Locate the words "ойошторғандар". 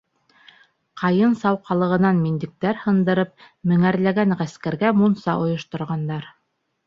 5.45-6.27